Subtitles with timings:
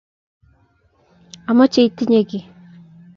[1.51, 2.45] amoche itinye kii.